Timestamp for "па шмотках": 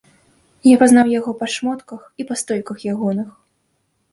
1.41-2.01